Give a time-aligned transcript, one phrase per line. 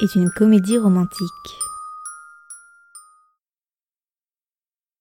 [0.00, 1.28] est une comédie romantique.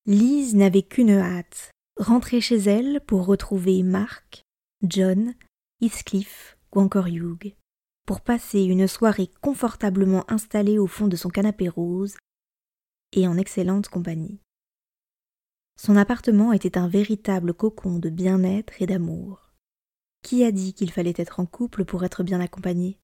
[0.05, 4.43] Lise n'avait qu'une hâte, rentrer chez elle pour retrouver Mark,
[4.83, 5.33] John,
[5.81, 7.55] Heathcliff ou encore Hugh,
[8.05, 12.15] pour passer une soirée confortablement installée au fond de son canapé rose
[13.13, 14.39] et en excellente compagnie.
[15.79, 19.53] Son appartement était un véritable cocon de bien-être et d'amour.
[20.21, 22.99] Qui a dit qu'il fallait être en couple pour être bien accompagné?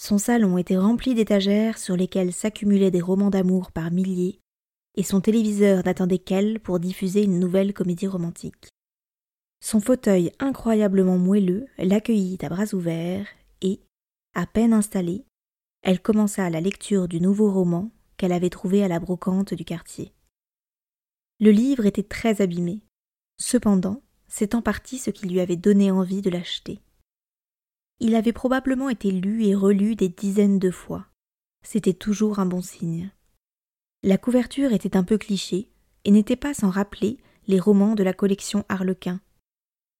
[0.00, 4.40] Son salon était rempli d'étagères sur lesquelles s'accumulaient des romans d'amour par milliers,
[4.94, 8.68] et son téléviseur n'attendait qu'elle pour diffuser une nouvelle comédie romantique.
[9.60, 13.26] Son fauteuil incroyablement moelleux l'accueillit à bras ouverts
[13.60, 13.80] et,
[14.34, 15.24] à peine installée,
[15.82, 20.12] elle commença la lecture du nouveau roman qu'elle avait trouvé à la brocante du quartier.
[21.40, 22.82] Le livre était très abîmé.
[23.40, 26.80] Cependant, c'est en partie ce qui lui avait donné envie de l'acheter.
[28.00, 31.06] Il avait probablement été lu et relu des dizaines de fois.
[31.64, 33.10] C'était toujours un bon signe.
[34.04, 35.72] La couverture était un peu cliché
[36.04, 37.18] et n'était pas sans rappeler
[37.48, 39.20] les romans de la collection Harlequin.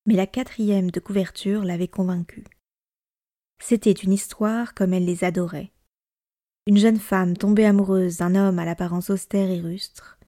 [0.06, 2.44] Mais la quatrième de couverture l'avait convaincu.
[3.60, 5.72] C'était une histoire comme elle les adorait.
[6.68, 10.18] Une jeune femme tombée amoureuse d'un homme à l'apparence austère et rustre,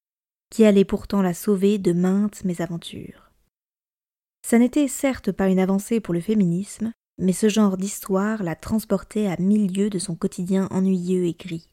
[0.51, 3.31] qui allait pourtant la sauver de maintes mésaventures.
[4.45, 9.27] Ça n'était certes pas une avancée pour le féminisme, mais ce genre d'histoire la transportait
[9.27, 11.69] à mille lieues de son quotidien ennuyeux et gris.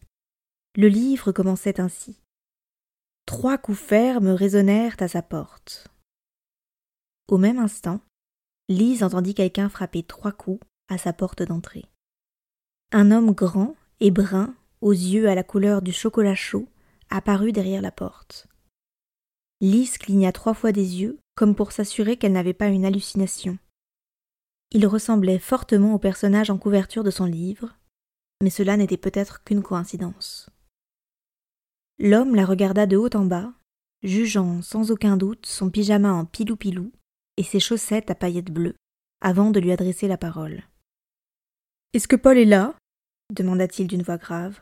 [0.75, 2.19] Le livre commençait ainsi.
[3.25, 5.87] Trois coups fermes résonnèrent à sa porte.
[7.27, 7.99] Au même instant,
[8.69, 11.85] Lise entendit quelqu'un frapper trois coups à sa porte d'entrée.
[12.91, 16.67] Un homme grand et brun, aux yeux à la couleur du chocolat chaud,
[17.09, 18.47] apparut derrière la porte.
[19.61, 23.57] Lise cligna trois fois des yeux, comme pour s'assurer qu'elle n'avait pas une hallucination.
[24.71, 27.77] Il ressemblait fortement au personnage en couverture de son livre,
[28.43, 30.49] mais cela n'était peut-être qu'une coïncidence.
[31.99, 33.53] L'homme la regarda de haut en bas,
[34.03, 36.91] jugeant sans aucun doute son pyjama en pilou-pilou
[37.37, 38.75] et ses chaussettes à paillettes bleues,
[39.21, 40.63] avant de lui adresser la parole.
[41.93, 42.75] Est-ce que Paul est là?
[43.33, 44.61] demanda-t-il d'une voix grave.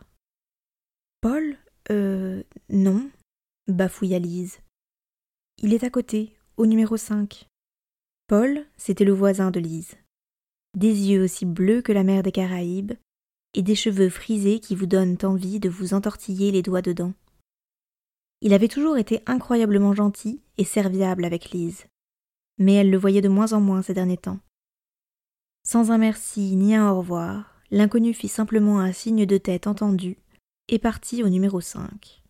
[1.21, 1.57] Paul?
[1.91, 2.43] Euh.
[2.69, 3.09] non,
[3.67, 4.59] bafouilla Lise.
[5.61, 7.47] Il est à côté, au numéro 5.
[8.27, 9.95] Paul, c'était le voisin de Lise.
[10.75, 12.93] Des yeux aussi bleus que la mer des Caraïbes,
[13.53, 17.13] et des cheveux frisés qui vous donnent envie de vous entortiller les doigts dedans.
[18.41, 21.85] Il avait toujours été incroyablement gentil et serviable avec Lise,
[22.57, 24.39] mais elle le voyait de moins en moins ces derniers temps.
[25.63, 30.17] Sans un merci ni un au revoir, l'inconnu fit simplement un signe de tête entendu
[30.67, 32.23] et partit au numéro 5.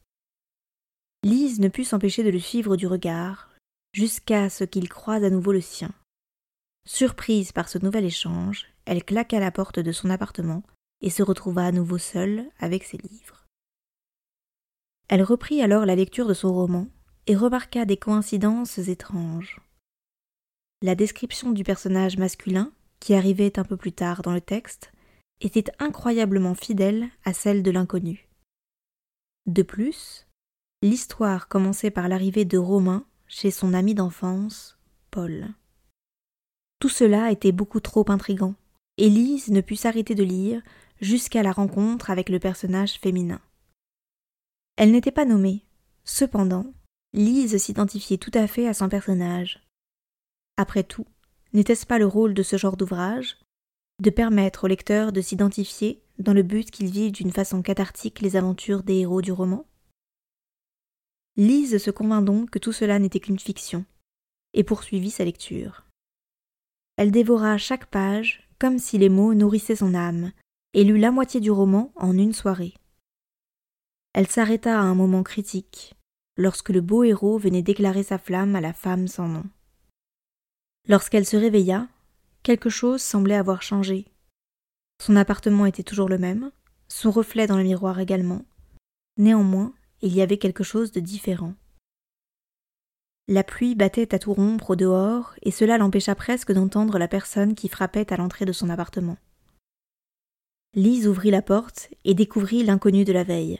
[1.23, 3.49] Lise ne put s'empêcher de le suivre du regard,
[3.95, 5.93] jusqu'à ce qu'il croise à nouveau le sien.
[6.85, 10.63] Surprise par ce nouvel échange, elle claqua la porte de son appartement
[10.99, 13.45] et se retrouva à nouveau seule avec ses livres.
[15.07, 16.89] Elle reprit alors la lecture de son roman
[17.27, 19.61] et remarqua des coïncidences étranges.
[20.81, 24.91] La description du personnage masculin, qui arrivait un peu plus tard dans le texte,
[25.39, 28.27] était incroyablement fidèle à celle de l'inconnu.
[29.45, 30.27] De plus,
[30.81, 34.77] l'histoire commençait par l'arrivée de Romain chez son ami d'enfance,
[35.11, 35.53] Paul.
[36.79, 38.55] Tout cela était beaucoup trop intrigant.
[38.97, 40.61] Élise ne put s'arrêter de lire
[41.01, 43.41] jusqu'à la rencontre avec le personnage féminin.
[44.77, 45.63] Elle n'était pas nommée.
[46.03, 46.73] Cependant,
[47.13, 49.65] Lise s'identifiait tout à fait à son personnage.
[50.57, 51.07] Après tout,
[51.53, 53.37] n'était-ce pas le rôle de ce genre d'ouvrage
[54.01, 58.35] de permettre au lecteur de s'identifier dans le but qu'il vive d'une façon cathartique les
[58.35, 59.65] aventures des héros du roman?
[61.37, 63.85] Lise se convint donc que tout cela n'était qu'une fiction,
[64.53, 65.85] et poursuivit sa lecture.
[66.97, 70.31] Elle dévora chaque page comme si les mots nourrissaient son âme,
[70.73, 72.73] et lut la moitié du roman en une soirée.
[74.13, 75.95] Elle s'arrêta à un moment critique,
[76.37, 79.43] lorsque le beau héros venait déclarer sa flamme à la femme sans nom.
[80.87, 81.87] Lorsqu'elle se réveilla,
[82.43, 84.05] quelque chose semblait avoir changé.
[85.01, 86.51] Son appartement était toujours le même,
[86.87, 88.45] son reflet dans le miroir également.
[89.17, 91.53] Néanmoins, il y avait quelque chose de différent.
[93.27, 97.55] La pluie battait à tout rompre au dehors, et cela l'empêcha presque d'entendre la personne
[97.55, 99.17] qui frappait à l'entrée de son appartement.
[100.75, 103.59] Lise ouvrit la porte et découvrit l'inconnu de la veille.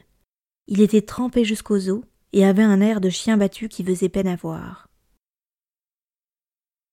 [0.67, 2.03] Il était trempé jusqu'aux os
[2.33, 4.87] et avait un air de chien battu qui faisait peine à voir.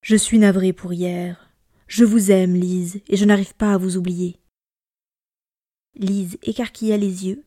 [0.01, 1.49] Je suis navré pour hier.
[1.87, 4.39] Je vous aime, Lise, et je n'arrive pas à vous oublier.
[5.95, 7.43] Lise écarquilla les yeux,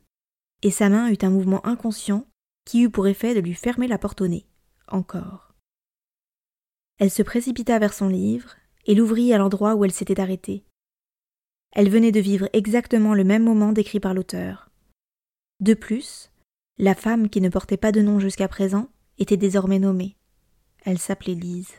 [0.62, 2.26] et sa main eut un mouvement inconscient
[2.64, 4.46] qui eut pour effet de lui fermer la porte au nez.
[4.88, 5.54] Encore.
[6.98, 8.56] Elle se précipita vers son livre
[8.86, 10.64] et l'ouvrit à l'endroit où elle s'était arrêtée.
[11.72, 14.70] Elle venait de vivre exactement le même moment décrit par l'auteur.
[15.60, 16.30] De plus,
[16.78, 18.88] la femme qui ne portait pas de nom jusqu'à présent
[19.18, 20.16] était désormais nommée.
[20.84, 21.72] Elle s'appelait Lise.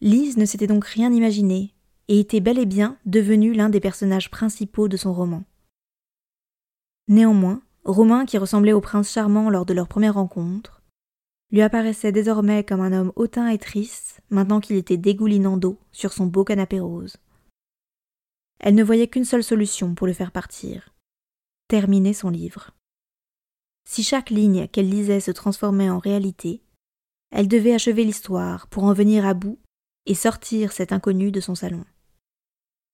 [0.00, 1.74] Lise ne s'était donc rien imaginé
[2.08, 5.44] et était bel et bien devenue l'un des personnages principaux de son roman.
[7.08, 10.82] Néanmoins, Romain, qui ressemblait au prince charmant lors de leur première rencontre,
[11.50, 16.12] lui apparaissait désormais comme un homme hautain et triste maintenant qu'il était dégoulinant d'eau sur
[16.12, 17.16] son beau canapé rose.
[18.58, 20.94] Elle ne voyait qu'une seule solution pour le faire partir
[21.68, 22.70] terminer son livre.
[23.88, 26.62] Si chaque ligne qu'elle lisait se transformait en réalité,
[27.30, 29.58] elle devait achever l'histoire pour en venir à bout
[30.06, 31.84] et sortir cet inconnu de son salon.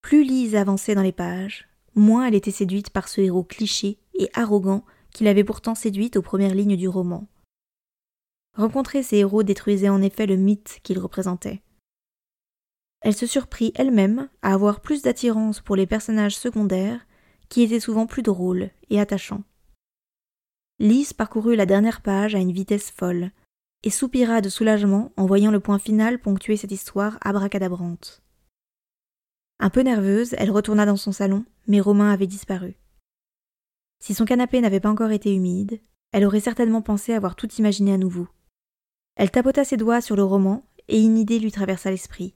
[0.01, 4.29] Plus Lise avançait dans les pages, moins elle était séduite par ce héros cliché et
[4.33, 7.27] arrogant qui l'avait pourtant séduite aux premières lignes du roman.
[8.55, 11.61] Rencontrer ces héros détruisait en effet le mythe qu'ils représentaient
[13.01, 17.05] elle se surprit elle-même à avoir plus d'attirance pour les personnages secondaires,
[17.49, 19.43] qui étaient souvent plus drôles et attachants.
[20.79, 23.31] Lise parcourut la dernière page à une vitesse folle,
[23.83, 28.21] et soupira de soulagement en voyant le point final ponctuer cette histoire abracadabrante.
[29.59, 32.75] Un peu nerveuse, elle retourna dans son salon, mais Romain avait disparu.
[34.01, 35.79] Si son canapé n'avait pas encore été humide,
[36.11, 38.27] elle aurait certainement pensé avoir tout imaginé à nouveau.
[39.15, 42.35] Elle tapota ses doigts sur le roman, et une idée lui traversa l'esprit.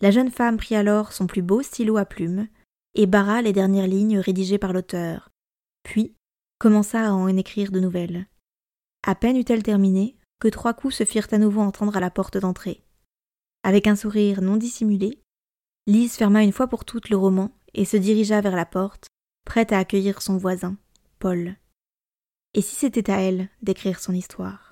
[0.00, 2.48] La jeune femme prit alors son plus beau stylo à plumes
[2.94, 5.30] et barra les dernières lignes rédigées par l'auteur,
[5.84, 6.16] puis
[6.58, 8.26] commença à en écrire de nouvelles.
[9.06, 12.38] À peine eut-elle terminé que trois coups se firent à nouveau entendre à la porte
[12.38, 12.82] d'entrée.
[13.62, 15.22] Avec un sourire non dissimulé,
[15.86, 19.08] Lise ferma une fois pour toutes le roman et se dirigea vers la porte,
[19.44, 20.76] prête à accueillir son voisin,
[21.18, 21.56] Paul.
[22.54, 24.69] Et si c'était à elle d'écrire son histoire?